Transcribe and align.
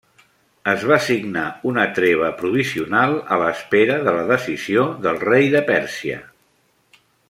Es 0.71 0.85
va 0.91 0.95
signar 1.07 1.43
una 1.73 1.83
treva 1.99 2.31
provisional 2.41 3.15
a 3.35 3.39
l'espera 3.45 4.01
de 4.09 4.17
la 4.19 4.27
decisió 4.35 4.89
del 5.07 5.25
rei 5.31 5.55
de 5.57 5.67
Pèrsia. 5.73 6.23